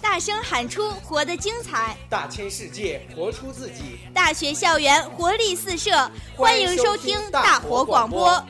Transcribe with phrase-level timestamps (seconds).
[0.00, 5.90] 大声喊出活得精彩，大千世界活出自己，大学校园活力四射，
[6.36, 8.42] 欢迎收听大活广播，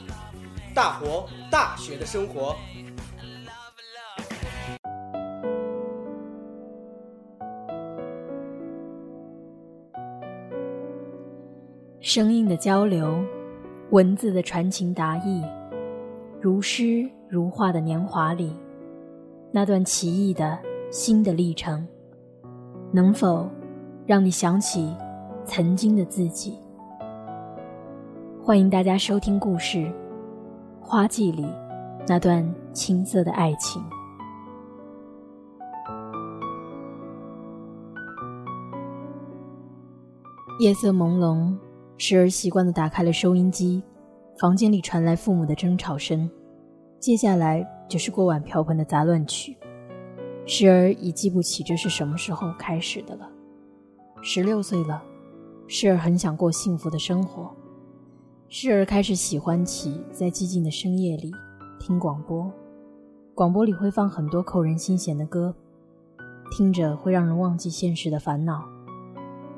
[0.75, 2.55] 大活大学的生活。
[12.01, 13.25] 声音的交流，
[13.91, 15.43] 文字的传情达意，
[16.41, 18.53] 如诗如画的年华里，
[19.51, 20.57] 那段奇异的
[20.93, 21.85] 新的历程，
[22.93, 23.51] 能否
[24.07, 24.95] 让你想起
[25.45, 26.57] 曾经的自己？
[28.41, 29.79] 欢迎大家收听故事
[30.81, 31.45] 《花季里
[32.07, 33.83] 那段青涩的爱情》。
[40.61, 41.53] 夜色朦胧。
[41.97, 43.83] 时而习惯的打开了收音机，
[44.39, 46.29] 房间里传来父母的争吵声，
[47.05, 49.55] 接下来就是锅碗瓢盆的杂乱曲。
[50.47, 53.31] 时而已记不起这是什么时候开始的了。
[54.23, 55.03] 十六岁了，
[55.67, 57.55] 时而很想过幸福的生活，
[58.49, 61.31] 时而开始喜欢起在寂静的深夜里
[61.79, 62.51] 听广播，
[63.35, 65.55] 广播里会放很多扣人心弦的歌，
[66.53, 68.65] 听着会让人忘记现实的烦恼。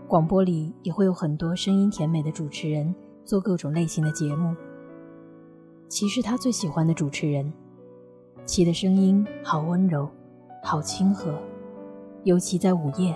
[0.08, 2.92] 广播里也会有很多声音甜美的主持人
[3.24, 4.52] 做各种类型的节目。
[5.88, 7.52] 其实他最喜欢的主持人，
[8.44, 10.08] 其的声音好温柔，
[10.62, 11.32] 好亲和，
[12.24, 13.14] 尤其在午夜，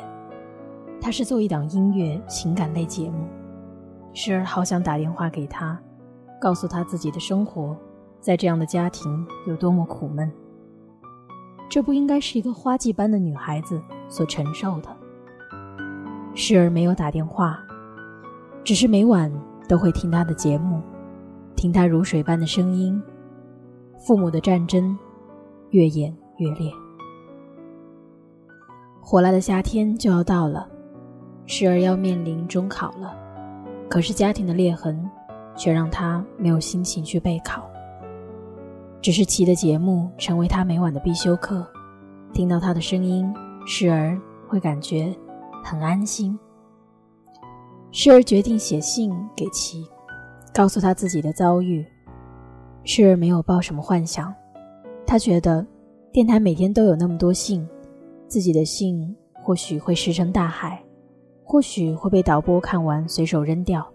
[1.00, 3.26] 他是做一档音乐情感类节目，
[4.12, 5.78] 时而好想打电话给他，
[6.40, 7.76] 告诉他自己的生活
[8.20, 10.30] 在这样的家庭有多么苦闷。
[11.68, 14.96] 这不应该是一个花季般的女孩子所承受的。
[16.34, 17.58] 时而没有打电话，
[18.62, 19.30] 只是每晚
[19.68, 20.80] 都会听他的节目，
[21.60, 22.98] 听他如水般的声音。
[23.98, 24.98] 父母的战争
[25.72, 26.72] 越演越烈，
[28.98, 30.66] 火辣的夏天就要到了，
[31.44, 33.14] 时而要面临中考了。
[33.90, 35.06] 可是家庭的裂痕
[35.54, 37.68] 却让他没有心情去备考。
[39.02, 41.70] 只是齐的节目成为他每晚的必修课，
[42.32, 43.30] 听到他的声音，
[43.66, 45.14] 时而会感觉。
[45.62, 46.38] 很安心。
[47.90, 49.86] 时而决定写信给齐，
[50.52, 51.86] 告诉他自己的遭遇。
[52.84, 54.34] 时而没有抱什么幻想，
[55.06, 55.66] 他觉得
[56.12, 57.68] 电台每天都有那么多信，
[58.26, 60.82] 自己的信或许会石沉大海，
[61.44, 63.86] 或许会被导播看完随手扔掉。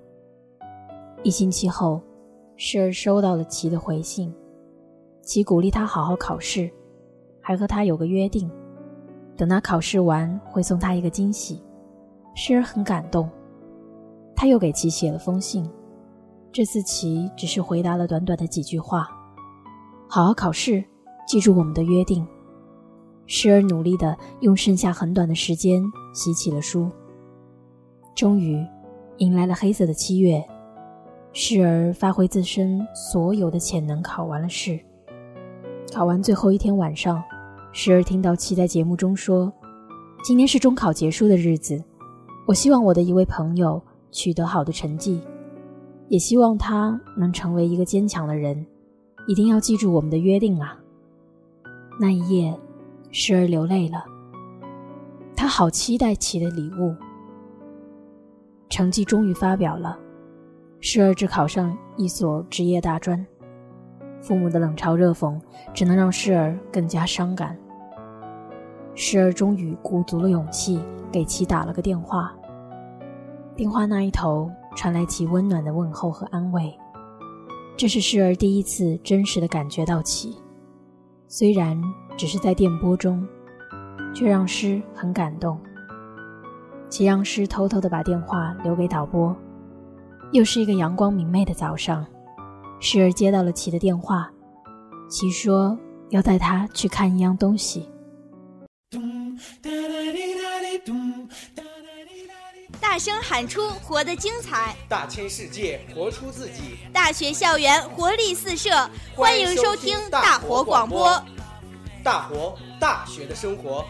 [1.24, 2.00] 一星期后，
[2.56, 4.32] 时而收到了齐的回信，
[5.22, 6.70] 齐鼓励他好好考试，
[7.42, 8.50] 还和他有个约定。
[9.36, 11.62] 等他考试完，会送他一个惊喜。
[12.36, 13.30] 诗儿很感动，
[14.36, 15.68] 他又给琪写了封信。
[16.56, 19.10] 这次琪只是回答了短短的几句话
[20.08, 20.82] ：“好好考试，
[21.28, 22.26] 记住我们的约定。”
[23.28, 25.84] 时而努力的用剩下很短的时间
[26.14, 26.90] 洗起了书。
[28.16, 28.66] 终于，
[29.18, 30.42] 迎来了黑色的七月。
[31.34, 34.80] 时而发挥自身所有的潜能，考完了试。
[35.94, 37.22] 考完最后一天晚上。
[37.74, 39.52] 时而听到其在节目中说
[40.24, 41.84] ：“今天是中考结束的日子，
[42.48, 45.20] 我希望我的一位朋友取得好的成绩，
[46.08, 48.66] 也希望他能成为一个坚强的人。
[49.28, 50.78] 一定要记住我们的约定啊！”
[52.00, 52.56] 那一夜，
[53.12, 54.06] 时而流泪了。
[55.36, 56.96] 他好期待齐的礼物。
[58.70, 59.98] 成绩终于发表了，
[60.80, 63.26] 时而只考上一所职业大专。
[64.22, 65.40] 父母的冷嘲热讽，
[65.74, 67.58] 只能让时儿更加伤感。
[68.94, 72.36] 时儿终于鼓足了勇气，给其打了个电话。
[73.56, 76.78] 电话那一头传来其温暖的问候和安慰，
[77.78, 80.38] 这是时儿第一次真实的感觉到其，
[81.28, 81.81] 虽然
[82.18, 83.25] 只是在电波中，
[84.14, 85.59] 却让诗很感动。
[86.88, 89.35] 其让诗偷偷的把电话留给导播。
[90.31, 92.06] 又是一个阳光明媚的早上，
[92.80, 94.30] 时儿接到了其的电话，
[95.09, 95.78] 其说
[96.09, 97.90] 要带他去看一样东西。
[102.96, 108.70] 大声喊出活得精彩，大千世界活出自己，大学校园活力四射，
[109.14, 111.22] 欢迎收听大活广播，
[112.02, 113.84] 大活大学的生活。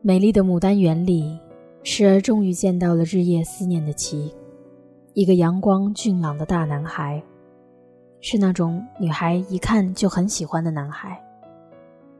[0.00, 1.40] 美丽的牡丹园里，
[1.82, 4.32] 时而终于见到了日夜思念的齐，
[5.12, 7.20] 一个阳光俊朗的大男孩。
[8.20, 11.20] 是那种女孩一看就很喜欢的男孩。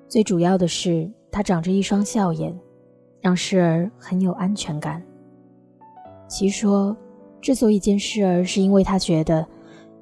[0.09, 2.57] 最主要的是，他长着一双笑眼，
[3.21, 5.03] 让诗儿很有安全感。
[6.29, 6.97] 其说，
[7.41, 9.45] 之所以见诗儿，是因为他觉得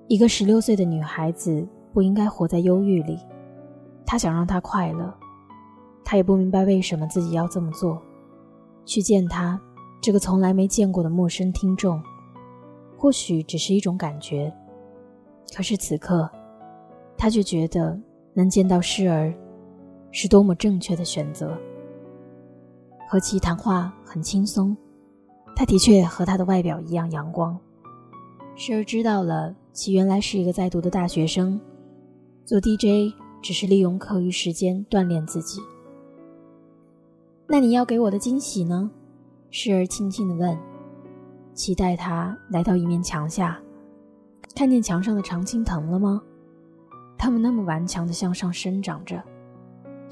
[0.09, 3.19] 一个十六岁的女孩子不应该活在忧郁里。
[4.05, 5.11] 他想让她快乐，
[6.05, 7.99] 他也不明白为什么自己要这么做。
[8.85, 9.59] 去见他，
[10.03, 11.99] 这个从来没见过的陌生听众，
[12.95, 14.53] 或许只是一种感觉。
[15.57, 16.29] 可是此刻，
[17.17, 17.99] 他却觉得
[18.35, 19.33] 能见到诗儿，
[20.13, 21.59] 是多么正确的选择。
[23.09, 24.77] 和其谈话很轻松，
[25.57, 27.59] 他的确和他的外表一样阳光。
[28.55, 31.61] 时而知道了，其原来是一个在读的大学生，
[32.45, 35.61] 做 DJ 只是利用课余时间锻炼自己。
[37.47, 38.91] 那你要给我的惊喜呢？
[39.51, 40.57] 时而轻轻地问。
[41.55, 43.61] 期待他来到一面墙下，
[44.55, 46.23] 看见墙上的常青藤了吗？
[47.19, 49.23] 它们那么顽强地向上生长着，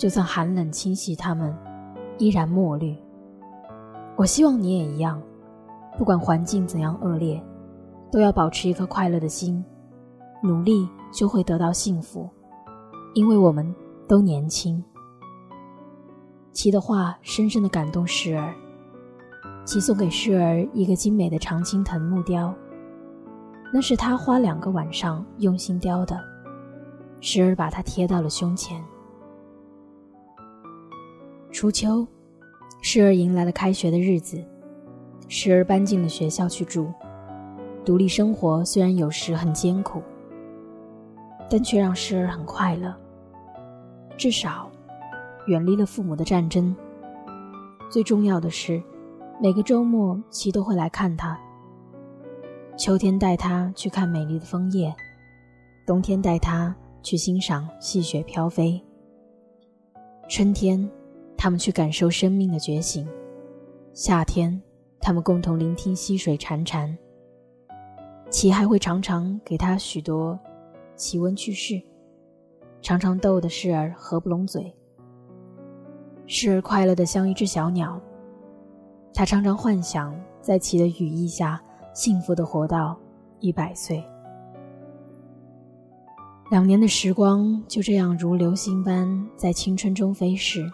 [0.00, 1.54] 就算寒冷侵袭它们，
[2.16, 2.96] 依然墨绿。
[4.16, 5.20] 我希望你也一样，
[5.98, 7.38] 不管环境怎样恶劣，
[8.10, 9.62] 都要保持一颗快乐的心，
[10.42, 12.26] 努力就会得到幸福，
[13.12, 13.74] 因为我们
[14.08, 14.82] 都年轻。
[16.50, 18.54] 齐的话深深的感动时儿，
[19.66, 22.54] 齐送给时儿一个精美的常青藤木雕，
[23.70, 26.18] 那是他花两个晚上用心雕的。
[27.20, 28.82] 时儿把它贴到了胸前。
[31.52, 32.06] 初秋，
[32.80, 34.42] 诗儿迎来了开学的日子，
[35.26, 36.92] 诗儿搬进了学校去住。
[37.84, 40.00] 独立生活虽然有时很艰苦，
[41.50, 42.94] 但却让诗儿很快乐，
[44.16, 44.70] 至少。
[45.46, 46.76] 远离了父母的战争。
[47.90, 48.80] 最重要的是，
[49.40, 51.36] 每个周末齐都会来看他。
[52.76, 54.94] 秋天带他去看美丽的枫叶，
[55.86, 56.72] 冬天带他
[57.02, 58.80] 去欣赏细雪飘飞。
[60.28, 60.88] 春天，
[61.42, 63.02] 他们去感受生命的觉醒；
[63.94, 64.60] 夏天，
[65.00, 66.94] 他们共同聆听溪水潺潺。
[68.28, 70.38] 齐还会常常给他许多
[70.96, 71.80] 奇闻趣事，
[72.82, 74.70] 常常逗得诗儿合不拢嘴。
[76.26, 77.98] 时而快乐的像一只小鸟，
[79.14, 81.58] 他常常幻想在其的羽翼下
[81.94, 83.00] 幸福的活到
[83.38, 84.04] 一百岁。
[86.50, 90.70] 两年的时光就这样如流星般在青春中飞逝，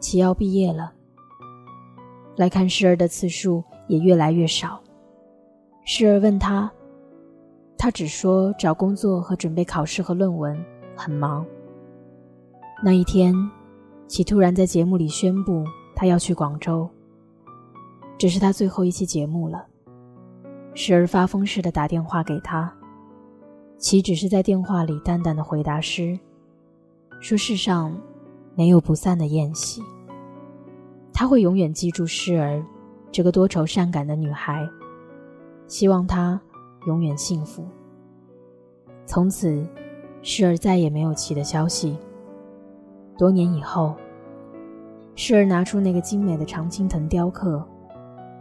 [0.00, 0.92] 齐要毕业了。
[2.36, 4.80] 来看诗儿的次数也越来越少。
[5.84, 6.70] 诗儿问他，
[7.76, 10.58] 他只说找工作和准备考试和论文
[10.96, 11.46] 很忙。
[12.82, 13.34] 那一天。
[14.10, 15.62] 其突然在节目里宣布
[15.94, 16.88] 他要去广州，
[18.16, 19.66] 这是他最后一期节目了。
[20.72, 22.74] 时而发疯似的打电话给他，
[23.76, 26.18] 其只是在电话里淡淡的回答诗，
[27.20, 27.94] 说世上
[28.58, 29.80] 没有不散的宴席。
[31.12, 32.60] 他会永远记住诗儿
[33.12, 34.68] 这个多愁善感的女孩，
[35.68, 36.40] 希望她
[36.88, 37.64] 永远幸福。
[39.06, 39.64] 从此，
[40.22, 41.96] 诗儿再也没有其的消息。
[43.16, 43.94] 多年以后，
[45.14, 47.64] 诗儿拿出那个精美的常青藤雕刻，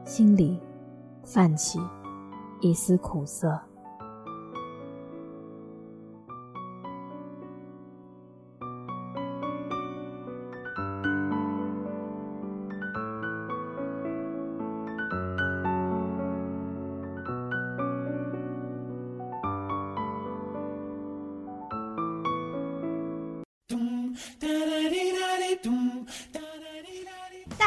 [0.03, 0.59] 心里
[1.23, 1.79] 泛起
[2.59, 3.55] 一丝苦涩。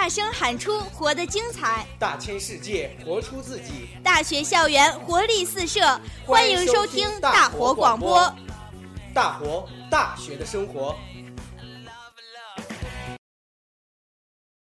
[0.00, 3.90] 大声喊出“活得精彩”，大千世界活出自己。
[4.02, 8.34] 大学校园活力四射，欢迎收听大活广播。
[9.12, 10.96] 大活大学的生活。